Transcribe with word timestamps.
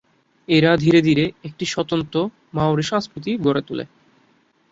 এরা 0.47 0.71
ধীরে 0.77 0.99
ধীরে 1.01 1.25
একটি 1.43 1.65
স্বতন্ত্র 1.65 2.17
মাওরি 2.53 2.83
সংস্কৃতি 2.83 3.31
গড়ে 3.37 3.61
তোলে। 3.67 3.85